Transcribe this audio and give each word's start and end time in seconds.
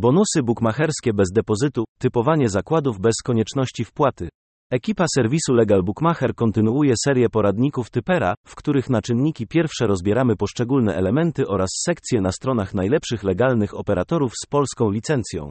Bonusy 0.00 0.42
bukmacherskie 0.42 1.12
bez 1.12 1.28
depozytu, 1.32 1.84
typowanie 1.98 2.48
zakładów 2.48 3.00
bez 3.00 3.14
konieczności 3.24 3.84
wpłaty. 3.84 4.28
Ekipa 4.70 5.04
serwisu 5.14 5.54
Legal 5.54 5.82
Bookmacher 5.82 6.34
kontynuuje 6.34 6.94
serię 7.04 7.28
poradników 7.28 7.90
Typera, 7.90 8.34
w 8.46 8.54
których 8.54 8.90
na 8.90 9.02
czynniki 9.02 9.46
pierwsze 9.46 9.86
rozbieramy 9.86 10.36
poszczególne 10.36 10.94
elementy 10.94 11.48
oraz 11.48 11.68
sekcje 11.86 12.20
na 12.20 12.32
stronach 12.32 12.74
najlepszych 12.74 13.22
legalnych 13.22 13.74
operatorów 13.74 14.32
z 14.44 14.46
polską 14.48 14.90
licencją. 14.90 15.50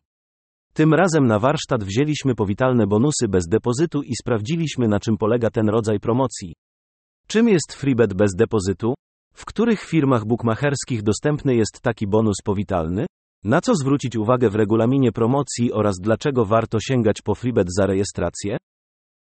Tym 0.73 0.93
razem 0.93 1.27
na 1.27 1.39
warsztat 1.39 1.83
wzięliśmy 1.83 2.35
powitalne 2.35 2.87
bonusy 2.87 3.27
bez 3.27 3.47
depozytu 3.47 4.01
i 4.01 4.11
sprawdziliśmy 4.21 4.87
na 4.87 4.99
czym 4.99 5.17
polega 5.17 5.49
ten 5.49 5.69
rodzaj 5.69 5.99
promocji. 5.99 6.53
Czym 7.27 7.49
jest 7.49 7.73
freebet 7.73 8.13
bez 8.13 8.31
depozytu? 8.37 8.93
W 9.33 9.45
których 9.45 9.81
firmach 9.81 10.25
bukmacherskich 10.25 11.03
dostępny 11.03 11.55
jest 11.55 11.81
taki 11.81 12.07
bonus 12.07 12.37
powitalny? 12.43 13.05
Na 13.43 13.61
co 13.61 13.75
zwrócić 13.75 14.15
uwagę 14.15 14.49
w 14.49 14.55
regulaminie 14.55 15.11
promocji 15.11 15.73
oraz 15.73 15.95
dlaczego 16.01 16.45
warto 16.45 16.79
sięgać 16.79 17.21
po 17.21 17.35
freebet 17.35 17.67
za 17.77 17.85
rejestrację? 17.85 18.57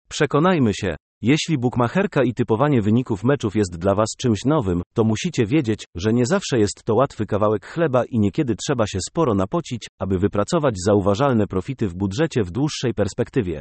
Przekonajmy 0.08 0.74
się, 0.74 0.96
jeśli 1.22 1.58
bukmacherka 1.58 2.22
i 2.24 2.34
typowanie 2.34 2.82
wyników 2.82 3.24
meczów 3.24 3.56
jest 3.56 3.78
dla 3.78 3.94
Was 3.94 4.08
czymś 4.18 4.44
nowym, 4.44 4.82
to 4.94 5.04
musicie 5.04 5.46
wiedzieć, 5.46 5.84
że 5.94 6.12
nie 6.12 6.26
zawsze 6.26 6.58
jest 6.58 6.84
to 6.84 6.94
łatwy 6.94 7.26
kawałek 7.26 7.66
chleba 7.66 8.04
i 8.04 8.18
niekiedy 8.18 8.54
trzeba 8.56 8.86
się 8.86 8.98
sporo 9.08 9.34
napocić, 9.34 9.86
aby 9.98 10.18
wypracować 10.18 10.74
zauważalne 10.86 11.46
profity 11.46 11.88
w 11.88 11.94
budżecie 11.94 12.44
w 12.44 12.50
dłuższej 12.50 12.94
perspektywie. 12.94 13.60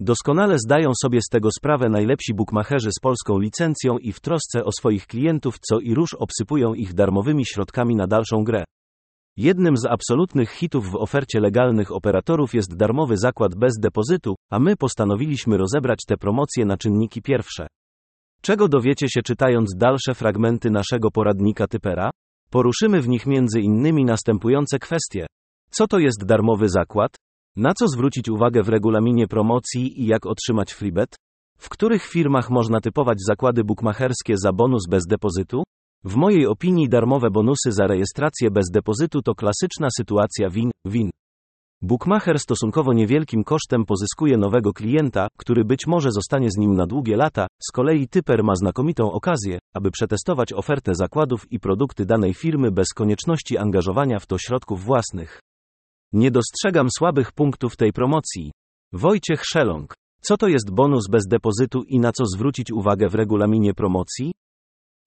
Doskonale 0.00 0.58
zdają 0.58 0.90
sobie 1.02 1.20
z 1.22 1.28
tego 1.30 1.48
sprawę 1.58 1.88
najlepsi 1.88 2.34
bukmacherzy 2.34 2.90
z 2.98 3.00
polską 3.00 3.38
licencją 3.38 3.98
i 3.98 4.12
w 4.12 4.20
trosce 4.20 4.64
o 4.64 4.72
swoich 4.72 5.06
klientów 5.06 5.58
co 5.68 5.80
i 5.80 5.94
róż 5.94 6.14
obsypują 6.14 6.74
ich 6.74 6.94
darmowymi 6.94 7.46
środkami 7.46 7.96
na 7.96 8.06
dalszą 8.06 8.44
grę. 8.44 8.64
Jednym 9.36 9.76
z 9.76 9.84
absolutnych 9.84 10.50
hitów 10.50 10.90
w 10.90 10.96
ofercie 10.96 11.40
legalnych 11.40 11.92
operatorów 11.92 12.54
jest 12.54 12.76
darmowy 12.76 13.16
zakład 13.16 13.54
bez 13.54 13.72
depozytu, 13.80 14.34
a 14.50 14.58
my 14.58 14.76
postanowiliśmy 14.76 15.56
rozebrać 15.56 15.98
te 16.08 16.16
promocje 16.16 16.64
na 16.64 16.76
czynniki 16.76 17.22
pierwsze. 17.22 17.66
Czego 18.42 18.68
dowiecie 18.68 19.08
się 19.08 19.22
czytając 19.22 19.74
dalsze 19.76 20.14
fragmenty 20.14 20.70
naszego 20.70 21.10
poradnika 21.10 21.66
Typera? 21.66 22.10
Poruszymy 22.50 23.00
w 23.00 23.08
nich 23.08 23.26
między 23.26 23.60
innymi 23.60 24.04
następujące 24.04 24.78
kwestie. 24.78 25.26
Co 25.70 25.86
to 25.86 25.98
jest 25.98 26.24
darmowy 26.24 26.68
zakład? 26.68 27.16
Na 27.56 27.74
co 27.74 27.88
zwrócić 27.88 28.28
uwagę 28.28 28.62
w 28.62 28.68
regulaminie 28.68 29.28
promocji 29.28 30.02
i 30.02 30.06
jak 30.06 30.26
otrzymać 30.26 30.72
freebet? 30.72 31.16
W 31.58 31.68
których 31.68 32.04
firmach 32.04 32.50
można 32.50 32.80
typować 32.80 33.18
zakłady 33.28 33.64
bukmacherskie 33.64 34.34
za 34.36 34.52
bonus 34.52 34.82
bez 34.90 35.06
depozytu? 35.06 35.62
W 36.04 36.16
mojej 36.16 36.46
opinii 36.46 36.88
darmowe 36.88 37.30
bonusy 37.30 37.72
za 37.72 37.86
rejestrację 37.86 38.50
bez 38.50 38.70
depozytu 38.70 39.22
to 39.22 39.34
klasyczna 39.34 39.88
sytuacja 39.96 40.50
win-win. 40.50 41.10
Bookmacher 41.82 42.38
stosunkowo 42.38 42.92
niewielkim 42.92 43.44
kosztem 43.44 43.84
pozyskuje 43.84 44.36
nowego 44.36 44.72
klienta, 44.72 45.28
który 45.38 45.64
być 45.64 45.86
może 45.86 46.08
zostanie 46.12 46.50
z 46.50 46.56
nim 46.56 46.74
na 46.74 46.86
długie 46.86 47.16
lata, 47.16 47.46
z 47.68 47.72
kolei 47.72 48.08
typer 48.08 48.44
ma 48.44 48.54
znakomitą 48.54 49.12
okazję, 49.12 49.58
aby 49.74 49.90
przetestować 49.90 50.52
ofertę 50.52 50.94
zakładów 50.94 51.52
i 51.52 51.60
produkty 51.60 52.06
danej 52.06 52.34
firmy 52.34 52.70
bez 52.70 52.88
konieczności 52.88 53.58
angażowania 53.58 54.18
w 54.18 54.26
to 54.26 54.38
środków 54.38 54.84
własnych. 54.84 55.40
Nie 56.12 56.30
dostrzegam 56.30 56.88
słabych 56.98 57.32
punktów 57.32 57.76
tej 57.76 57.92
promocji. 57.92 58.52
Wojciech 58.92 59.42
Szelong. 59.44 59.94
Co 60.22 60.36
to 60.36 60.48
jest 60.48 60.70
bonus 60.70 61.08
bez 61.10 61.26
depozytu 61.26 61.82
i 61.82 61.98
na 62.00 62.12
co 62.12 62.24
zwrócić 62.26 62.72
uwagę 62.72 63.08
w 63.08 63.14
regulaminie 63.14 63.74
promocji? 63.74 64.32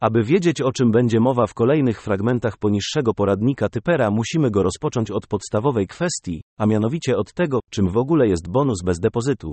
Aby 0.01 0.23
wiedzieć 0.23 0.61
o 0.61 0.71
czym 0.71 0.91
będzie 0.91 1.19
mowa 1.19 1.47
w 1.47 1.53
kolejnych 1.53 2.01
fragmentach 2.01 2.57
poniższego 2.57 3.13
poradnika 3.13 3.69
typera, 3.69 4.11
musimy 4.11 4.51
go 4.51 4.63
rozpocząć 4.63 5.11
od 5.11 5.27
podstawowej 5.27 5.87
kwestii, 5.87 6.41
a 6.59 6.65
mianowicie 6.65 7.17
od 7.17 7.33
tego, 7.33 7.59
czym 7.71 7.89
w 7.89 7.97
ogóle 7.97 8.27
jest 8.27 8.49
bonus 8.49 8.83
bez 8.83 8.99
depozytu. 8.99 9.51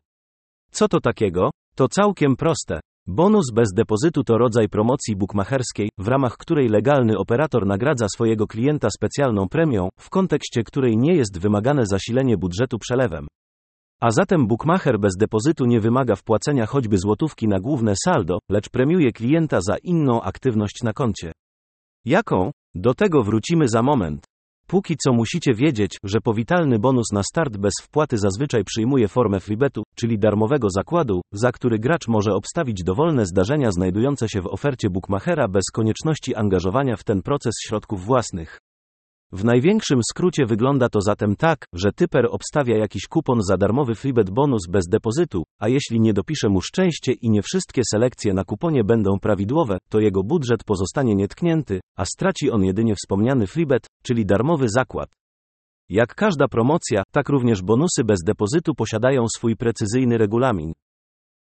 Co 0.71 0.89
to 0.89 1.01
takiego? 1.01 1.51
To 1.75 1.89
całkiem 1.89 2.37
proste. 2.37 2.81
Bonus 3.07 3.53
bez 3.55 3.69
depozytu 3.75 4.25
to 4.25 4.39
rodzaj 4.39 4.69
promocji 4.69 5.17
bukmacherskiej, 5.17 5.89
w 5.99 6.09
ramach 6.09 6.37
której 6.37 6.69
legalny 6.69 7.19
operator 7.19 7.67
nagradza 7.67 8.07
swojego 8.15 8.47
klienta 8.47 8.89
specjalną 8.91 9.49
premią, 9.49 9.89
w 9.99 10.11
kontekście 10.11 10.63
której 10.63 10.97
nie 10.97 11.15
jest 11.15 11.39
wymagane 11.41 11.87
zasilenie 11.87 12.37
budżetu 12.37 12.79
przelewem. 12.79 13.27
A 14.03 14.11
zatem 14.11 14.47
bookmacher 14.47 14.99
bez 14.99 15.17
depozytu 15.17 15.65
nie 15.65 15.81
wymaga 15.81 16.17
wpłacenia 16.17 16.67
choćby 16.67 16.99
złotówki 16.99 17.49
na 17.49 17.61
główne 17.61 17.95
saldo, 18.05 18.39
lecz 18.51 18.69
premiuje 18.69 19.13
klienta 19.13 19.61
za 19.61 19.77
inną 19.83 20.23
aktywność 20.23 20.83
na 20.83 20.93
koncie. 20.93 21.33
Jaką? 22.05 22.51
Do 22.75 22.95
tego 22.95 23.23
wrócimy 23.23 23.69
za 23.69 23.83
moment. 23.83 24.25
Póki 24.67 24.97
co 24.97 25.13
musicie 25.13 25.55
wiedzieć, 25.55 25.99
że 26.05 26.21
powitalny 26.21 26.79
bonus 26.79 27.13
na 27.13 27.23
start 27.23 27.57
bez 27.57 27.73
wpłaty 27.83 28.19
zazwyczaj 28.19 28.65
przyjmuje 28.65 29.09
formę 29.09 29.41
freebetu, 29.41 29.83
czyli 29.95 30.19
darmowego 30.19 30.69
zakładu, 30.71 31.21
za 31.33 31.53
który 31.53 31.79
gracz 31.79 32.09
może 32.09 32.35
obstawić 32.35 32.83
dowolne 32.85 33.27
zdarzenia 33.27 33.73
znajdujące 33.73 34.29
się 34.29 34.41
w 34.41 34.47
ofercie 34.47 34.91
bookmachera 34.91 35.49
bez 35.49 35.65
konieczności 35.73 36.35
angażowania 36.35 36.97
w 36.97 37.05
ten 37.05 37.23
proces 37.23 37.55
środków 37.67 38.05
własnych. 38.05 38.59
W 39.35 39.45
największym 39.45 40.01
skrócie 40.11 40.47
wygląda 40.47 40.89
to 40.89 41.01
zatem 41.01 41.37
tak, 41.37 41.67
że 41.75 41.93
typer 41.93 42.27
obstawia 42.31 42.77
jakiś 42.79 43.07
kupon 43.07 43.43
za 43.43 43.57
darmowy 43.57 43.95
freebet 43.95 44.31
bonus 44.31 44.63
bez 44.69 44.85
depozytu, 44.89 45.43
a 45.59 45.69
jeśli 45.69 46.01
nie 46.01 46.13
dopisze 46.13 46.49
mu 46.49 46.61
szczęście 46.61 47.13
i 47.13 47.31
nie 47.31 47.43
wszystkie 47.43 47.83
selekcje 47.91 48.35
na 48.35 48.45
kuponie 48.45 48.85
będą 48.85 49.19
prawidłowe, 49.21 49.79
to 49.89 50.01
jego 50.01 50.23
budżet 50.23 50.65
pozostanie 50.65 51.15
nietknięty, 51.15 51.81
a 51.97 52.05
straci 52.05 52.51
on 52.51 52.65
jedynie 52.65 52.95
wspomniany 52.95 53.47
freebet, 53.47 53.87
czyli 54.03 54.27
darmowy 54.27 54.67
zakład. 54.69 55.09
Jak 55.89 56.15
każda 56.15 56.49
promocja, 56.49 57.03
tak 57.13 57.29
również 57.29 57.63
bonusy 57.63 58.05
bez 58.05 58.19
depozytu 58.27 58.75
posiadają 58.75 59.25
swój 59.37 59.57
precyzyjny 59.57 60.19
regulamin. 60.19 60.73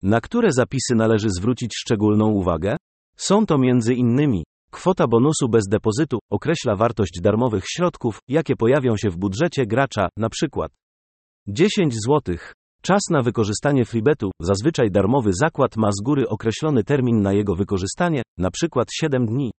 Na 0.04 0.22
które 0.22 0.52
zapisy 0.52 0.96
należy 0.96 1.30
zwrócić 1.30 1.72
szczególną 1.76 2.30
uwagę? 2.30 2.78
Są 3.16 3.46
to 3.46 3.58
między 3.58 3.94
innymi 3.94 4.44
Kwota 4.72 5.08
bonusu 5.08 5.50
bez 5.50 5.68
depozytu 5.68 6.20
określa 6.32 6.76
wartość 6.76 7.20
darmowych 7.22 7.64
środków, 7.68 8.20
jakie 8.28 8.56
pojawią 8.56 8.98
się 8.98 9.10
w 9.10 9.18
budżecie 9.18 9.66
gracza, 9.66 10.10
przykład 10.30 10.72
10 11.48 11.94
zł. 12.08 12.36
Czas 12.82 13.02
na 13.12 13.22
wykorzystanie 13.22 13.86
freebetu, 13.86 14.32
zazwyczaj 14.42 14.92
darmowy 14.92 15.32
zakład 15.34 15.78
ma 15.78 15.92
z 15.92 16.04
góry 16.04 16.28
określony 16.28 16.84
termin 16.84 17.22
na 17.22 17.34
jego 17.34 17.56
wykorzystanie, 17.56 18.22
przykład 18.52 18.88
7 18.94 19.26
dni. 19.26 19.52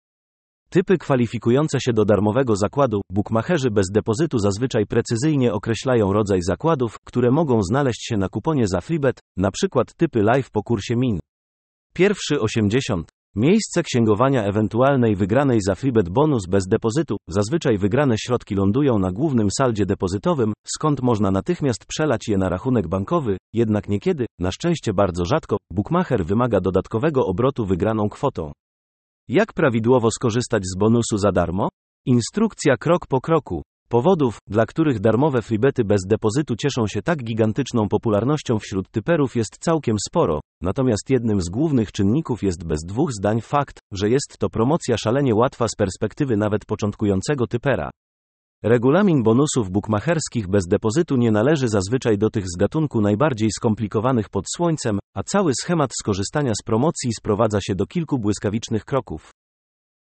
Typy 0.71 0.99
kwalifikujące 0.99 1.81
się 1.81 1.93
do 1.93 2.05
darmowego 2.05 2.57
zakładu, 2.57 3.01
bukmacherzy 3.13 3.71
bez 3.71 3.87
depozytu 3.91 4.39
zazwyczaj 4.39 4.87
precyzyjnie 4.87 5.53
określają 5.53 6.13
rodzaj 6.13 6.43
zakładów, 6.43 6.99
które 7.05 7.31
mogą 7.31 7.63
znaleźć 7.63 8.07
się 8.09 8.17
na 8.17 8.29
kuponie 8.29 8.67
za 8.67 8.81
freebet, 8.81 9.21
przykład 9.51 9.95
typy 9.95 10.23
live 10.23 10.51
po 10.51 10.63
kursie 10.63 10.97
min. 10.97 11.21
Pierwszy 11.95 12.41
80. 12.41 13.20
Miejsce 13.37 13.83
księgowania 13.83 14.45
ewentualnej 14.45 15.17
wygranej 15.17 15.59
za 15.67 15.75
freebet 15.75 16.09
bonus 16.09 16.47
bez 16.47 16.67
depozytu. 16.67 17.17
Zazwyczaj 17.29 17.79
wygrane 17.79 18.15
środki 18.19 18.55
lądują 18.55 18.99
na 18.99 19.13
głównym 19.13 19.49
saldzie 19.51 19.87
depozytowym, 19.87 20.53
skąd 20.65 21.03
można 21.03 21.31
natychmiast 21.31 21.85
przelać 21.87 22.29
je 22.29 22.39
na 22.39 22.49
rachunek 22.49 22.89
bankowy, 22.89 23.37
jednak 23.53 23.89
niekiedy, 23.89 24.27
na 24.39 24.53
szczęście 24.53 24.93
bardzo 24.93 25.25
rzadko, 25.25 25.57
bookmacher 25.73 26.25
wymaga 26.27 26.61
dodatkowego 26.61 27.27
obrotu 27.27 27.67
wygraną 27.67 28.09
kwotą. 28.09 28.53
Jak 29.29 29.53
prawidłowo 29.53 30.11
skorzystać 30.11 30.63
z 30.65 30.79
bonusu 30.79 31.19
za 31.19 31.33
darmo? 31.33 31.69
Instrukcja 32.07 32.77
krok 32.77 33.07
po 33.07 33.21
kroku. 33.21 33.63
Powodów, 33.93 34.39
dla 34.47 34.67
których 34.67 35.01
darmowe 35.01 35.43
freebety 35.43 35.85
bez 35.85 36.01
depozytu 36.07 36.57
cieszą 36.57 36.87
się 36.87 37.03
tak 37.03 37.25
gigantyczną 37.25 37.89
popularnością 37.89 38.59
wśród 38.59 38.91
typerów 38.91 39.37
jest 39.37 39.59
całkiem 39.61 39.97
sporo, 40.09 40.41
natomiast 40.63 41.11
jednym 41.11 41.41
z 41.41 41.49
głównych 41.49 41.93
czynników 41.93 42.43
jest 42.43 42.65
bez 42.65 42.79
dwóch 42.87 43.13
zdań 43.13 43.41
fakt, 43.41 43.79
że 43.93 44.09
jest 44.09 44.37
to 44.39 44.51
promocja 44.51 44.97
szalenie 44.97 45.35
łatwa 45.35 45.69
z 45.69 45.77
perspektywy 45.77 46.37
nawet 46.37 46.65
początkującego 46.65 47.47
typera. 47.47 47.91
Regulamin 48.65 49.23
bonusów 49.23 49.71
bukmacherskich 49.71 50.49
bez 50.49 50.67
depozytu 50.67 51.17
nie 51.17 51.31
należy 51.31 51.69
zazwyczaj 51.69 52.19
do 52.19 52.31
tych 52.31 52.45
z 52.47 52.57
gatunku 52.59 53.01
najbardziej 53.01 53.49
skomplikowanych 53.57 54.29
pod 54.29 54.45
słońcem, 54.57 54.99
a 55.17 55.23
cały 55.23 55.53
schemat 55.63 55.91
skorzystania 56.01 56.53
z 56.55 56.63
promocji 56.65 57.11
sprowadza 57.19 57.59
się 57.61 57.75
do 57.75 57.87
kilku 57.87 58.19
błyskawicznych 58.19 58.85
kroków. 58.85 59.31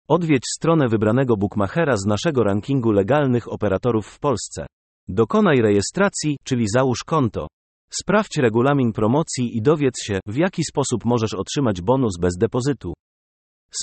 Odwiedź 0.10 0.44
stronę 0.56 0.88
wybranego 0.88 1.38
bookmachera 1.38 1.98
z 1.98 2.06
naszego 2.06 2.44
rankingu 2.44 2.92
legalnych 2.92 3.54
operatorów 3.54 4.08
w 4.08 4.20
Polsce. 4.20 4.68
Dokonaj 5.08 5.62
rejestracji, 5.62 6.38
czyli 6.44 6.66
załóż 6.76 7.04
konto. 7.06 7.48
Sprawdź 7.94 8.38
regulamin 8.38 8.94
promocji 8.94 9.58
i 9.58 9.62
dowiedz 9.62 10.04
się, 10.04 10.20
w 10.28 10.36
jaki 10.36 10.64
sposób 10.64 11.06
możesz 11.06 11.34
otrzymać 11.34 11.82
bonus 11.82 12.14
bez 12.20 12.38
depozytu. 12.38 12.94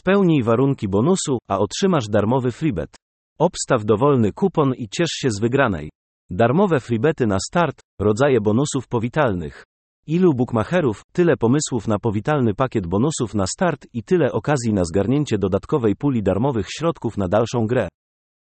Spełnij 0.00 0.42
warunki 0.42 0.88
bonusu, 0.88 1.38
a 1.48 1.58
otrzymasz 1.58 2.08
darmowy 2.08 2.52
freebet. 2.52 2.96
Obstaw 3.38 3.84
dowolny 3.84 4.32
kupon 4.32 4.74
i 4.74 4.88
ciesz 4.88 5.10
się 5.10 5.30
z 5.30 5.40
wygranej. 5.40 5.90
Darmowe 6.30 6.80
freebety 6.80 7.26
na 7.26 7.38
start, 7.48 7.80
rodzaje 8.00 8.40
bonusów 8.40 8.88
powitalnych. 8.88 9.64
Ilu 10.08 10.34
bookmacherów, 10.34 11.02
tyle 11.12 11.36
pomysłów 11.36 11.88
na 11.88 11.98
powitalny 11.98 12.54
pakiet 12.54 12.86
bonusów 12.86 13.34
na 13.34 13.46
start 13.46 13.86
i 13.92 14.02
tyle 14.02 14.32
okazji 14.32 14.72
na 14.72 14.84
zgarnięcie 14.84 15.38
dodatkowej 15.38 15.96
puli 15.96 16.22
darmowych 16.22 16.66
środków 16.78 17.16
na 17.16 17.28
dalszą 17.28 17.66
grę. 17.66 17.88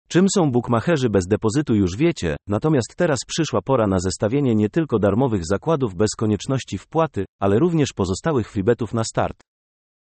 Czym 0.08 0.26
są 0.36 0.50
bukmacherzy 0.50 1.10
bez 1.10 1.26
depozytu 1.26 1.74
już 1.74 1.96
wiecie, 1.96 2.36
natomiast 2.48 2.94
teraz 2.96 3.18
przyszła 3.26 3.62
pora 3.62 3.86
na 3.86 3.98
zestawienie 3.98 4.54
nie 4.54 4.68
tylko 4.68 4.98
darmowych 4.98 5.42
zakładów 5.46 5.94
bez 5.94 6.10
konieczności 6.18 6.78
wpłaty, 6.78 7.24
ale 7.40 7.58
również 7.58 7.88
pozostałych 7.96 8.50
freebetów 8.50 8.94
na 8.94 9.04
start. 9.04 9.36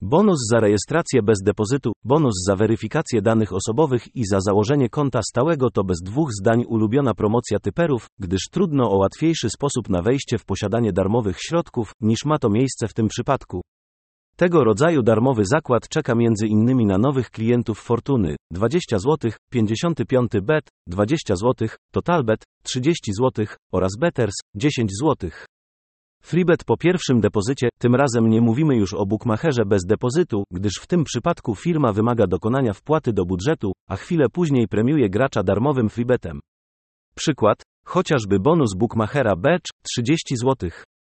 Bonus 0.00 0.38
za 0.50 0.60
rejestrację 0.60 1.22
bez 1.22 1.38
depozytu, 1.44 1.92
bonus 2.04 2.34
za 2.46 2.56
weryfikację 2.56 3.22
danych 3.22 3.52
osobowych 3.52 4.16
i 4.16 4.26
za 4.26 4.40
założenie 4.40 4.88
konta 4.88 5.20
stałego 5.22 5.70
to 5.70 5.84
bez 5.84 5.98
dwóch 6.02 6.28
zdań 6.40 6.64
ulubiona 6.68 7.14
promocja 7.14 7.58
typerów, 7.58 8.06
gdyż 8.18 8.40
trudno 8.50 8.90
o 8.90 8.96
łatwiejszy 8.96 9.50
sposób 9.50 9.88
na 9.88 10.02
wejście 10.02 10.38
w 10.38 10.44
posiadanie 10.44 10.92
darmowych 10.92 11.36
środków, 11.40 11.92
niż 12.00 12.24
ma 12.24 12.38
to 12.38 12.50
miejsce 12.50 12.88
w 12.88 12.94
tym 12.94 13.08
przypadku. 13.08 13.60
Tego 14.36 14.64
rodzaju 14.64 15.02
darmowy 15.02 15.44
zakład 15.44 15.88
czeka 15.88 16.14
między 16.14 16.46
innymi 16.46 16.86
na 16.86 16.98
nowych 16.98 17.30
klientów 17.30 17.78
Fortuny 17.78 18.36
20 18.50 18.98
zł, 18.98 19.30
55 19.50 20.30
bet 20.42 20.64
20 20.86 21.36
zł, 21.36 21.68
Totalbet 21.92 22.44
30 22.62 23.12
zł 23.12 23.46
oraz 23.72 23.92
Betters 24.00 24.34
10 24.54 24.90
zł. 25.02 25.30
Freebet 26.22 26.64
po 26.64 26.76
pierwszym 26.76 27.20
depozycie, 27.20 27.68
tym 27.78 27.94
razem 27.94 28.28
nie 28.28 28.40
mówimy 28.40 28.76
już 28.76 28.94
o 28.94 29.06
bukmacherze 29.06 29.64
bez 29.64 29.84
depozytu, 29.84 30.44
gdyż 30.50 30.72
w 30.80 30.86
tym 30.86 31.04
przypadku 31.04 31.54
firma 31.54 31.92
wymaga 31.92 32.26
dokonania 32.26 32.72
wpłaty 32.72 33.12
do 33.12 33.24
budżetu, 33.24 33.72
a 33.88 33.96
chwilę 33.96 34.26
później 34.32 34.68
premiuje 34.68 35.10
gracza 35.10 35.42
darmowym 35.42 35.88
freebetem. 35.88 36.40
Przykład, 37.14 37.62
chociażby 37.84 38.40
bonus 38.40 38.74
bukmachera 38.74 39.36
Becz 39.36 39.70
30 39.82 40.36
zł. 40.36 40.70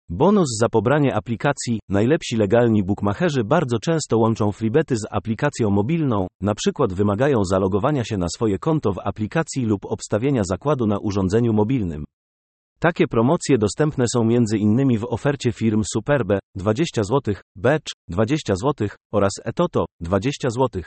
Bonus 0.09 0.57
za 0.61 0.69
pobranie 0.69 1.15
aplikacji. 1.15 1.79
Najlepsi 1.89 2.35
legalni 2.35 2.83
bookmacherzy 2.83 3.44
bardzo 3.44 3.79
często 3.79 4.17
łączą 4.17 4.51
freebety 4.51 4.95
z 4.95 5.05
aplikacją 5.11 5.69
mobilną, 5.69 6.27
na 6.41 6.55
przykład 6.55 6.94
wymagają 6.94 7.44
zalogowania 7.44 8.03
się 8.03 8.17
na 8.17 8.27
swoje 8.35 8.59
konto 8.59 8.94
w 8.94 9.00
aplikacji 9.00 9.65
lub 9.65 9.85
obstawienia 9.85 10.41
zakładu 10.44 10.88
na 10.88 11.00
urządzeniu 11.00 11.53
mobilnym. 11.53 12.03
Takie 12.79 13.07
promocje 13.07 13.57
dostępne 13.57 14.05
są 14.13 14.21
m.in. 14.21 14.97
w 14.97 15.05
ofercie 15.05 15.51
firm 15.51 15.83
Superbe 15.93 16.39
20 16.55 17.03
zł, 17.03 17.35
Becz 17.55 17.91
20 18.07 18.55
zł 18.55 18.87
oraz 19.13 19.31
Etoto 19.45 19.85
20 20.01 20.49
zł. 20.49 20.81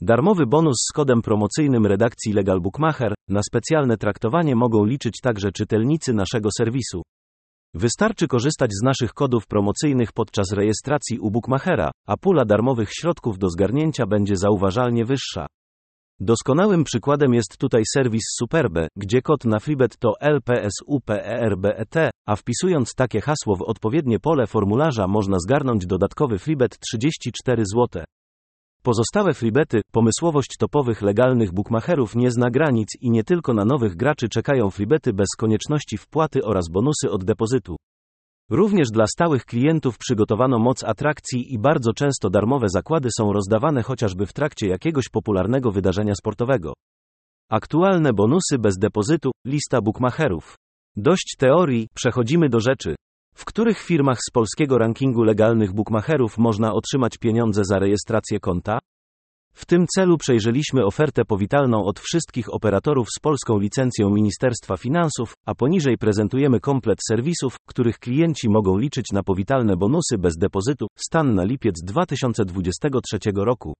Darmowy 0.00 0.46
bonus 0.46 0.76
z 0.90 0.92
kodem 0.92 1.22
promocyjnym 1.22 1.86
redakcji 1.86 2.32
Legal 2.32 2.60
Bookmacher 2.60 3.14
na 3.28 3.40
specjalne 3.42 3.96
traktowanie 3.96 4.56
mogą 4.56 4.84
liczyć 4.84 5.14
także 5.22 5.52
czytelnicy 5.52 6.12
naszego 6.12 6.48
serwisu. 6.58 7.02
Wystarczy 7.74 8.28
korzystać 8.28 8.70
z 8.72 8.82
naszych 8.82 9.12
kodów 9.12 9.46
promocyjnych 9.46 10.12
podczas 10.12 10.52
rejestracji 10.52 11.18
u 11.18 11.30
Bookmachera, 11.30 11.90
a 12.06 12.16
pula 12.16 12.44
darmowych 12.44 12.90
środków 12.92 13.38
do 13.38 13.48
zgarnięcia 13.48 14.06
będzie 14.06 14.36
zauważalnie 14.36 15.04
wyższa. 15.04 15.46
Doskonałym 16.24 16.84
przykładem 16.84 17.34
jest 17.34 17.58
tutaj 17.58 17.82
serwis 17.94 18.22
Superbe, 18.38 18.88
gdzie 18.96 19.22
kod 19.22 19.44
na 19.44 19.58
freebet 19.58 19.98
to 19.98 20.12
LPSUPERBET, 20.20 21.94
a 22.26 22.36
wpisując 22.36 22.94
takie 22.94 23.20
hasło 23.20 23.56
w 23.56 23.62
odpowiednie 23.62 24.18
pole 24.18 24.46
formularza 24.46 25.06
można 25.08 25.36
zgarnąć 25.38 25.86
dodatkowy 25.86 26.38
freebet 26.38 26.78
34 26.78 27.62
zł. 27.66 28.04
Pozostałe 28.82 29.34
freebety, 29.34 29.80
pomysłowość 29.92 30.56
topowych 30.58 31.02
legalnych 31.02 31.52
bookmacherów 31.52 32.16
nie 32.16 32.30
zna 32.30 32.50
granic 32.50 32.88
i 33.00 33.10
nie 33.10 33.24
tylko 33.24 33.54
na 33.54 33.64
nowych 33.64 33.96
graczy 33.96 34.28
czekają 34.28 34.70
freebety 34.70 35.12
bez 35.12 35.28
konieczności 35.38 35.98
wpłaty 35.98 36.44
oraz 36.44 36.68
bonusy 36.70 37.10
od 37.10 37.24
depozytu. 37.24 37.76
Również 38.50 38.88
dla 38.92 39.06
stałych 39.06 39.44
klientów 39.44 39.98
przygotowano 39.98 40.58
moc 40.58 40.84
atrakcji 40.84 41.54
i 41.54 41.58
bardzo 41.58 41.92
często 41.92 42.30
darmowe 42.30 42.66
zakłady 42.68 43.08
są 43.18 43.32
rozdawane 43.32 43.82
chociażby 43.82 44.26
w 44.26 44.32
trakcie 44.32 44.68
jakiegoś 44.68 45.08
popularnego 45.08 45.70
wydarzenia 45.72 46.14
sportowego. 46.14 46.72
Aktualne 47.50 48.12
bonusy 48.12 48.58
bez 48.58 48.78
depozytu, 48.78 49.30
lista 49.46 49.80
bookmacherów. 49.80 50.56
Dość 50.96 51.34
teorii, 51.38 51.88
przechodzimy 51.94 52.48
do 52.48 52.60
rzeczy. 52.60 52.94
W 53.34 53.44
których 53.44 53.78
firmach 53.78 54.18
z 54.28 54.30
polskiego 54.30 54.78
rankingu 54.78 55.22
legalnych 55.22 55.72
bookmacherów 55.72 56.38
można 56.38 56.72
otrzymać 56.72 57.18
pieniądze 57.18 57.62
za 57.64 57.78
rejestrację 57.78 58.40
konta? 58.40 58.78
W 59.54 59.66
tym 59.66 59.86
celu 59.96 60.18
przejrzeliśmy 60.18 60.84
ofertę 60.84 61.24
powitalną 61.24 61.84
od 61.84 62.00
wszystkich 62.00 62.54
operatorów 62.54 63.08
z 63.16 63.20
polską 63.20 63.58
licencją 63.58 64.10
Ministerstwa 64.10 64.76
Finansów, 64.76 65.34
a 65.46 65.54
poniżej 65.54 65.98
prezentujemy 65.98 66.60
komplet 66.60 66.98
serwisów, 67.08 67.56
których 67.68 67.98
klienci 67.98 68.48
mogą 68.48 68.78
liczyć 68.78 69.06
na 69.12 69.22
powitalne 69.22 69.76
bonusy 69.76 70.18
bez 70.18 70.36
depozytu. 70.36 70.86
Stan 70.96 71.34
na 71.34 71.44
lipiec 71.44 71.74
2023 71.84 73.18
roku. 73.34 73.74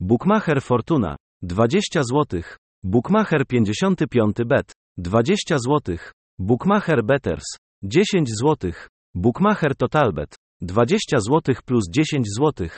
Bookmacher 0.00 0.62
Fortuna 0.62 1.16
20 1.42 2.02
zł. 2.02 2.42
Bookmacher 2.84 3.46
55 3.46 4.36
bet 4.46 4.72
20 4.98 5.58
zł. 5.58 5.96
Bookmacher 6.38 7.04
Betters 7.04 7.44
10 7.82 8.28
zł. 8.42 8.72
Bookmacher 9.14 9.76
Totalbet 9.76 10.34
20 10.60 11.18
zł 11.20 11.54
plus 11.64 11.84
10 11.90 12.26
zł. 12.38 12.68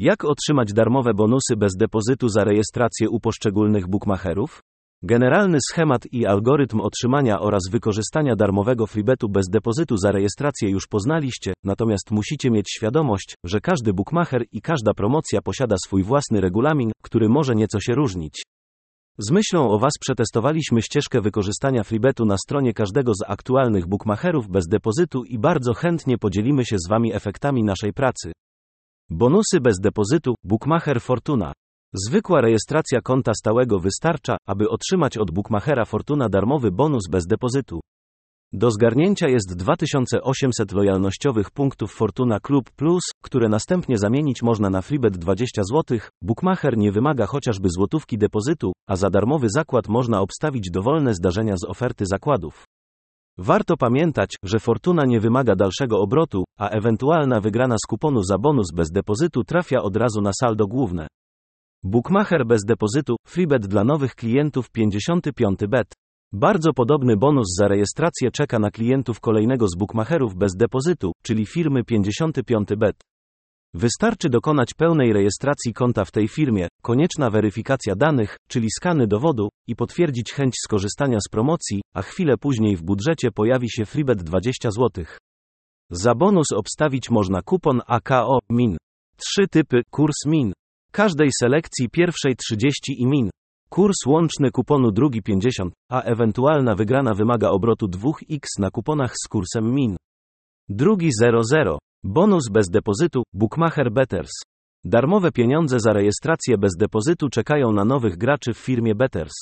Jak 0.00 0.24
otrzymać 0.24 0.72
darmowe 0.72 1.14
bonusy 1.14 1.56
bez 1.56 1.76
depozytu 1.76 2.28
za 2.28 2.44
rejestrację 2.44 3.10
u 3.10 3.20
poszczególnych 3.20 3.88
bookmacherów? 3.88 4.62
Generalny 5.02 5.58
schemat 5.70 6.06
i 6.12 6.26
algorytm 6.26 6.80
otrzymania 6.80 7.40
oraz 7.40 7.62
wykorzystania 7.70 8.36
darmowego 8.36 8.86
freebetu 8.86 9.28
bez 9.28 9.48
depozytu 9.48 9.96
za 9.96 10.12
rejestrację 10.12 10.70
już 10.70 10.86
poznaliście, 10.86 11.52
natomiast 11.64 12.10
musicie 12.10 12.50
mieć 12.50 12.66
świadomość, 12.76 13.34
że 13.44 13.60
każdy 13.60 13.92
bookmacher 13.92 14.44
i 14.52 14.60
każda 14.60 14.94
promocja 14.94 15.42
posiada 15.42 15.76
swój 15.86 16.02
własny 16.02 16.40
regulamin, 16.40 16.92
który 17.02 17.28
może 17.28 17.54
nieco 17.54 17.80
się 17.80 17.94
różnić. 17.94 18.42
Z 19.18 19.30
myślą 19.30 19.70
o 19.70 19.78
Was 19.78 19.92
przetestowaliśmy 20.00 20.82
ścieżkę 20.82 21.20
wykorzystania 21.20 21.82
freebetu 21.82 22.24
na 22.24 22.36
stronie 22.38 22.72
każdego 22.72 23.12
z 23.14 23.30
aktualnych 23.30 23.86
bookmacherów 23.86 24.48
bez 24.48 24.66
depozytu 24.68 25.24
i 25.24 25.38
bardzo 25.38 25.74
chętnie 25.74 26.18
podzielimy 26.18 26.64
się 26.64 26.76
z 26.78 26.88
Wami 26.88 27.14
efektami 27.14 27.64
naszej 27.64 27.92
pracy. 27.92 28.32
Bonusy 29.10 29.60
bez 29.60 29.80
depozytu, 29.80 30.34
Bookmacher 30.44 31.00
Fortuna. 31.00 31.52
Zwykła 32.06 32.40
rejestracja 32.40 33.00
konta 33.00 33.32
stałego 33.34 33.78
wystarcza, 33.78 34.36
aby 34.46 34.68
otrzymać 34.68 35.18
od 35.18 35.30
Bookmachera 35.30 35.84
Fortuna 35.84 36.28
darmowy 36.28 36.70
bonus 36.70 37.08
bez 37.10 37.26
depozytu. 37.26 37.80
Do 38.52 38.70
zgarnięcia 38.70 39.28
jest 39.28 39.56
2800 39.56 40.72
lojalnościowych 40.72 41.50
punktów 41.50 41.92
Fortuna 41.92 42.40
Club 42.40 42.70
Plus, 42.70 43.02
które 43.22 43.48
następnie 43.48 43.98
zamienić 43.98 44.42
można 44.42 44.70
na 44.70 44.82
freebet 44.82 45.16
20 45.16 45.62
zł. 45.64 45.98
Bookmacher 46.22 46.76
nie 46.76 46.92
wymaga 46.92 47.26
chociażby 47.26 47.68
złotówki 47.70 48.18
depozytu, 48.18 48.72
a 48.88 48.96
za 48.96 49.10
darmowy 49.10 49.46
zakład 49.50 49.88
można 49.88 50.20
obstawić 50.20 50.70
dowolne 50.70 51.14
zdarzenia 51.14 51.56
z 51.56 51.64
oferty 51.64 52.04
zakładów. 52.06 52.64
Warto 53.40 53.76
pamiętać, 53.76 54.36
że 54.42 54.58
Fortuna 54.58 55.04
nie 55.06 55.20
wymaga 55.20 55.56
dalszego 55.56 56.00
obrotu, 56.00 56.44
a 56.58 56.68
ewentualna 56.68 57.40
wygrana 57.40 57.76
z 57.84 57.86
kuponu 57.86 58.22
za 58.22 58.38
bonus 58.38 58.66
bez 58.74 58.90
depozytu 58.90 59.44
trafia 59.44 59.82
od 59.82 59.96
razu 59.96 60.20
na 60.20 60.30
saldo 60.32 60.66
główne. 60.66 61.06
Bookmacher 61.84 62.46
bez 62.46 62.64
depozytu, 62.64 63.16
freebet 63.26 63.66
dla 63.66 63.84
nowych 63.84 64.14
klientów 64.14 64.70
55 64.70 65.58
bet. 65.68 65.86
Bardzo 66.32 66.72
podobny 66.72 67.16
bonus 67.16 67.46
za 67.58 67.68
rejestrację 67.68 68.30
czeka 68.30 68.58
na 68.58 68.70
klientów 68.70 69.20
kolejnego 69.20 69.68
z 69.68 69.76
bookmacherów 69.76 70.34
bez 70.34 70.56
depozytu, 70.56 71.12
czyli 71.22 71.46
firmy 71.46 71.84
55 71.84 72.68
bet. 72.76 72.96
Wystarczy 73.74 74.28
dokonać 74.28 74.74
pełnej 74.74 75.12
rejestracji 75.12 75.74
konta 75.74 76.04
w 76.04 76.10
tej 76.10 76.28
firmie, 76.28 76.68
konieczna 76.82 77.30
weryfikacja 77.30 77.94
danych, 77.96 78.36
czyli 78.48 78.68
skany 78.70 79.06
dowodu, 79.06 79.48
i 79.66 79.76
potwierdzić 79.76 80.32
chęć 80.32 80.54
skorzystania 80.64 81.18
z 81.20 81.28
promocji, 81.30 81.80
a 81.94 82.02
chwilę 82.02 82.36
później 82.36 82.76
w 82.76 82.82
budżecie 82.82 83.30
pojawi 83.30 83.70
się 83.70 83.84
freebet 83.86 84.22
20 84.22 84.70
zł. 84.70 85.04
Za 85.90 86.14
bonus 86.14 86.52
obstawić 86.52 87.10
można 87.10 87.42
kupon 87.42 87.80
AKO 87.86 88.38
MIN. 88.50 88.76
Trzy 89.16 89.48
typy 89.48 89.82
kurs 89.90 90.26
MIN. 90.26 90.52
Każdej 90.92 91.30
selekcji 91.40 91.88
pierwszej 91.88 92.36
30 92.36 93.02
i 93.02 93.06
MIN. 93.06 93.30
Kurs 93.68 94.06
łączny 94.06 94.50
kuponu 94.50 94.92
drugi 94.92 95.22
50, 95.22 95.72
a 95.90 96.02
ewentualna 96.02 96.74
wygrana 96.74 97.14
wymaga 97.14 97.48
obrotu 97.50 97.86
2x 97.86 98.46
na 98.58 98.70
kuponach 98.70 99.12
z 99.24 99.28
kursem 99.28 99.74
MIN. 99.74 99.96
Drugi 100.68 101.10
00. 101.20 101.78
Bonus 102.04 102.44
bez 102.50 102.70
depozytu, 102.70 103.22
Bookmacher 103.32 103.92
Betters. 103.92 104.30
Darmowe 104.84 105.32
pieniądze 105.32 105.80
za 105.80 105.92
rejestrację 105.92 106.58
bez 106.58 106.76
depozytu 106.76 107.28
czekają 107.28 107.72
na 107.72 107.84
nowych 107.84 108.16
graczy 108.16 108.54
w 108.54 108.58
firmie 108.58 108.94
Betters. 108.94 109.34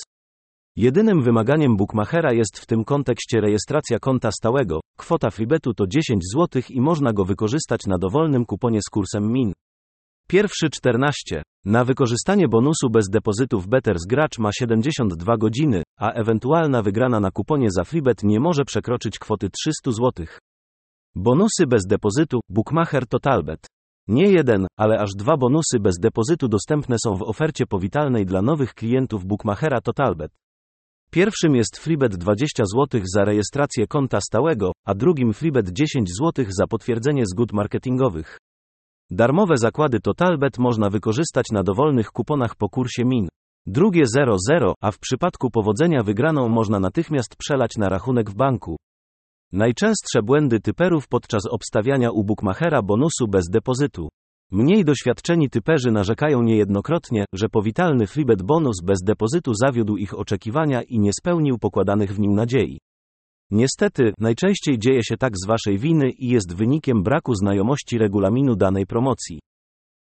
Jedynym 0.76 1.22
wymaganiem 1.22 1.76
bookmachera 1.76 2.32
jest 2.32 2.58
w 2.58 2.66
tym 2.66 2.84
kontekście 2.84 3.40
rejestracja 3.40 3.98
konta 3.98 4.30
stałego. 4.32 4.80
Kwota 4.98 5.30
freebetu 5.30 5.74
to 5.74 5.86
10 5.86 6.22
zł 6.34 6.62
i 6.70 6.80
można 6.80 7.12
go 7.12 7.24
wykorzystać 7.24 7.80
na 7.86 7.98
dowolnym 7.98 8.44
kuponie 8.44 8.80
z 8.82 8.90
kursem 8.90 9.32
MIN. 9.32 9.52
Pierwszy 10.28 10.70
14. 10.70 11.42
Na 11.64 11.84
wykorzystanie 11.84 12.48
bonusu 12.48 12.90
bez 12.90 13.08
depozytu 13.08 13.60
w 13.60 13.68
Betters 13.68 14.02
gracz 14.08 14.38
ma 14.38 14.52
72 14.52 15.36
godziny, 15.36 15.82
a 16.00 16.12
ewentualna 16.12 16.82
wygrana 16.82 17.20
na 17.20 17.30
kuponie 17.30 17.70
za 17.70 17.84
freebet 17.84 18.22
nie 18.22 18.40
może 18.40 18.64
przekroczyć 18.64 19.18
kwoty 19.18 19.50
300 19.50 19.90
zł. 19.90 20.26
Bonusy 21.18 21.66
bez 21.66 21.86
depozytu, 21.86 22.40
Bookmacher 22.48 23.06
Totalbet. 23.06 23.66
Nie 24.08 24.30
jeden, 24.30 24.66
ale 24.78 24.98
aż 24.98 25.10
dwa 25.18 25.36
bonusy 25.36 25.80
bez 25.80 25.98
depozytu 25.98 26.48
dostępne 26.48 26.96
są 27.04 27.14
w 27.14 27.22
ofercie 27.22 27.66
powitalnej 27.66 28.26
dla 28.26 28.42
nowych 28.42 28.74
klientów 28.74 29.24
Bookmachera 29.24 29.80
Totalbet. 29.80 30.32
Pierwszym 31.10 31.54
jest 31.54 31.76
Freebet 31.78 32.16
20 32.16 32.64
zł 32.74 33.00
za 33.14 33.24
rejestrację 33.24 33.86
konta 33.86 34.20
stałego, 34.20 34.72
a 34.86 34.94
drugim 34.94 35.32
Freebet 35.32 35.68
10 35.68 36.08
zł 36.20 36.44
za 36.48 36.66
potwierdzenie 36.66 37.22
zgód 37.26 37.52
marketingowych. 37.52 38.38
Darmowe 39.10 39.56
zakłady 39.56 40.00
Totalbet 40.00 40.58
można 40.58 40.90
wykorzystać 40.90 41.46
na 41.52 41.62
dowolnych 41.62 42.08
kuponach 42.08 42.54
po 42.56 42.68
kursie 42.68 43.04
MIN. 43.04 43.28
Drugie 43.66 44.04
00, 44.06 44.74
a 44.80 44.90
w 44.90 44.98
przypadku 44.98 45.50
powodzenia 45.50 46.02
wygraną 46.02 46.48
można 46.48 46.80
natychmiast 46.80 47.36
przelać 47.36 47.70
na 47.78 47.88
rachunek 47.88 48.30
w 48.30 48.34
banku. 48.34 48.76
Najczęstsze 49.52 50.22
błędy 50.22 50.60
typerów 50.60 51.08
podczas 51.08 51.42
obstawiania 51.50 52.10
u 52.10 52.24
bookmachera 52.24 52.82
bonusu 52.82 53.28
bez 53.28 53.44
depozytu. 53.50 54.08
Mniej 54.52 54.84
doświadczeni 54.84 55.50
typerzy 55.50 55.90
narzekają 55.90 56.42
niejednokrotnie, 56.42 57.24
że 57.32 57.48
powitalny 57.48 58.06
freebet 58.06 58.42
bonus 58.42 58.76
bez 58.84 58.98
depozytu 59.04 59.52
zawiódł 59.54 59.96
ich 59.96 60.18
oczekiwania 60.18 60.82
i 60.82 60.98
nie 60.98 61.10
spełnił 61.12 61.58
pokładanych 61.58 62.14
w 62.14 62.18
nim 62.18 62.34
nadziei. 62.34 62.78
Niestety, 63.50 64.12
najczęściej 64.18 64.78
dzieje 64.78 65.04
się 65.04 65.16
tak 65.16 65.32
z 65.36 65.46
waszej 65.46 65.78
winy 65.78 66.10
i 66.10 66.28
jest 66.28 66.54
wynikiem 66.54 67.02
braku 67.02 67.34
znajomości 67.34 67.98
regulaminu 67.98 68.56
danej 68.56 68.86
promocji. 68.86 69.40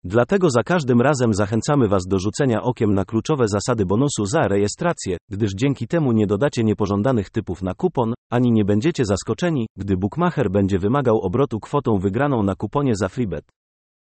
Dlatego 0.07 0.51
za 0.51 0.63
każdym 0.63 1.01
razem 1.01 1.35
zachęcamy 1.35 1.89
Was 1.89 2.03
do 2.09 2.19
rzucenia 2.19 2.63
okiem 2.63 2.95
na 2.95 3.05
kluczowe 3.05 3.49
zasady 3.49 3.87
bonusu 3.87 4.27
za 4.27 4.49
rejestrację, 4.49 5.17
gdyż 5.31 5.51
dzięki 5.57 5.87
temu 5.87 6.13
nie 6.13 6.27
dodacie 6.27 6.65
niepożądanych 6.65 7.31
typów 7.31 7.63
na 7.63 7.75
kupon, 7.75 8.15
ani 8.31 8.53
nie 8.53 8.65
będziecie 8.65 9.05
zaskoczeni, 9.05 9.67
gdy 9.77 9.97
bookmacher 9.97 10.51
będzie 10.51 10.79
wymagał 10.79 11.21
obrotu 11.21 11.61
kwotą 11.61 11.99
wygraną 11.99 12.43
na 12.43 12.55
kuponie 12.55 12.93
za 12.97 13.09
freebet. 13.09 13.45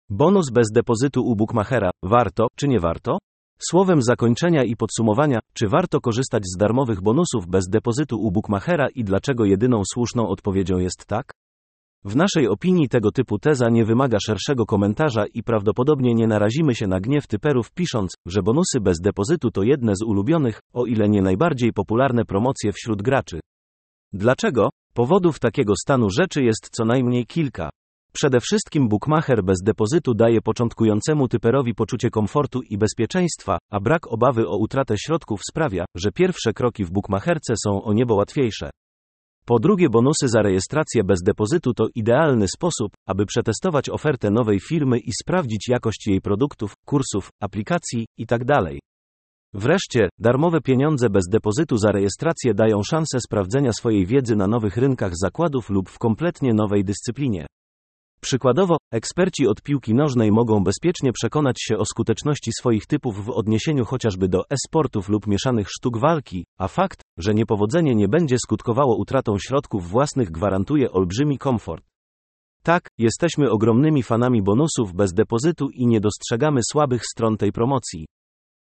Bonus 0.10 0.50
bez 0.52 0.68
depozytu 0.72 1.22
u 1.22 1.36
bookmachera, 1.36 1.92
warto, 2.04 2.48
czy 2.56 2.68
nie 2.68 2.80
warto? 2.80 3.18
Słowem 3.62 4.02
zakończenia 4.02 4.64
i 4.64 4.76
podsumowania, 4.76 5.40
czy 5.54 5.68
warto 5.68 6.02
korzystać 6.02 6.44
z 6.46 6.58
darmowych 6.58 7.02
bonusów 7.02 7.48
bez 7.48 7.68
depozytu 7.70 8.18
u 8.22 8.32
bookmachera 8.32 8.88
i 8.96 9.04
dlaczego 9.04 9.46
jedyną 9.46 9.82
słuszną 9.94 10.28
odpowiedzią 10.28 10.78
jest 10.78 11.06
tak? 11.08 11.32
W 12.06 12.16
naszej 12.16 12.48
opinii 12.48 12.90
tego 12.90 13.12
typu 13.12 13.40
teza 13.40 13.70
nie 13.70 13.86
wymaga 13.86 14.18
szerszego 14.26 14.66
komentarza 14.66 15.26
i 15.34 15.44
prawdopodobnie 15.44 16.14
nie 16.14 16.28
narazimy 16.28 16.76
się 16.76 16.88
na 16.88 17.00
gniew 17.00 17.28
typerów 17.28 17.72
pisząc, 17.72 18.12
że 18.26 18.44
bonusy 18.44 18.80
bez 18.82 19.00
depozytu 19.00 19.52
to 19.52 19.64
jedne 19.64 19.96
z 19.96 20.04
ulubionych, 20.04 20.60
o 20.74 20.86
ile 20.86 21.10
nie 21.10 21.22
najbardziej 21.22 21.74
popularne 21.74 22.26
promocje 22.26 22.72
wśród 22.72 23.02
graczy. 23.02 23.40
Dlaczego? 24.14 24.70
Powodów 24.94 25.40
takiego 25.40 25.74
stanu 25.82 26.10
rzeczy 26.10 26.44
jest 26.44 26.70
co 26.72 26.86
najmniej 26.86 27.26
kilka. 27.26 27.70
Przede 28.14 28.40
wszystkim 28.40 28.90
bookmacher 28.90 29.44
bez 29.44 29.58
depozytu 29.64 30.14
daje 30.14 30.42
początkującemu 30.42 31.28
typerowi 31.28 31.76
poczucie 31.76 32.10
komfortu 32.10 32.62
i 32.62 32.78
bezpieczeństwa, 32.78 33.58
a 33.72 33.80
brak 33.80 34.08
obawy 34.08 34.48
o 34.48 34.58
utratę 34.58 34.96
środków 34.98 35.42
sprawia, 35.50 35.86
że 35.96 36.12
pierwsze 36.12 36.54
kroki 36.54 36.86
w 36.86 36.92
bookmacherce 36.92 37.54
są 37.66 37.84
o 37.84 37.94
niebo 37.94 38.16
łatwiejsze. 38.16 38.70
Po 39.50 39.60
drugie, 39.60 39.90
bonusy 39.90 40.28
za 40.28 40.42
rejestrację 40.42 41.04
bez 41.04 41.20
depozytu 41.22 41.74
to 41.74 41.88
idealny 41.96 42.46
sposób, 42.56 42.92
aby 43.08 43.26
przetestować 43.26 43.90
ofertę 43.90 44.32
nowej 44.32 44.60
firmy 44.60 45.00
i 45.00 45.12
sprawdzić 45.22 45.70
jakość 45.70 46.08
jej 46.08 46.22
produktów, 46.22 46.74
kursów, 46.86 47.30
aplikacji 47.42 48.06
itd. 48.18 48.60
Wreszcie, 49.54 50.10
darmowe 50.20 50.62
pieniądze 50.62 51.10
bez 51.10 51.24
depozytu 51.32 51.78
za 51.78 51.92
rejestrację 51.92 52.54
dają 52.54 52.84
szansę 52.84 53.20
sprawdzenia 53.20 53.74
swojej 53.74 54.06
wiedzy 54.06 54.36
na 54.36 54.48
nowych 54.48 54.78
rynkach 54.78 55.12
zakładów 55.16 55.70
lub 55.70 55.90
w 55.90 56.00
kompletnie 56.00 56.54
nowej 56.54 56.84
dyscyplinie. 56.84 57.46
Przykładowo, 58.22 58.78
eksperci 58.92 59.48
od 59.48 59.62
piłki 59.62 59.94
nożnej 59.94 60.32
mogą 60.32 60.64
bezpiecznie 60.64 61.12
przekonać 61.12 61.56
się 61.62 61.78
o 61.78 61.86
skuteczności 61.86 62.52
swoich 62.60 62.86
typów 62.86 63.26
w 63.26 63.30
odniesieniu 63.30 63.86
chociażby 63.86 64.28
do 64.28 64.44
e-sportów 64.50 65.10
lub 65.10 65.28
mieszanych 65.28 65.68
sztuk 65.70 66.00
walki, 66.00 66.46
a 66.58 66.68
fakt, 66.68 67.02
że 67.18 67.34
niepowodzenie 67.34 67.96
nie 67.96 68.08
będzie 68.08 68.36
skutkowało 68.40 68.98
utratą 68.98 69.38
środków 69.40 69.90
własnych 69.90 70.32
gwarantuje 70.32 70.92
olbrzymi 70.92 71.38
komfort. 71.38 71.84
Tak, 72.64 72.88
jesteśmy 72.98 73.52
ogromnymi 73.52 74.04
fanami 74.04 74.42
bonusów 74.42 74.94
bez 74.94 75.14
depozytu 75.14 75.70
i 75.70 75.88
nie 75.88 76.00
dostrzegamy 76.00 76.62
słabych 76.72 77.02
stron 77.06 77.38
tej 77.38 77.52
promocji. 77.52 78.06